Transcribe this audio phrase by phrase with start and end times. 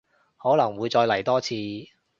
[0.37, 1.51] 可能會再嚟多次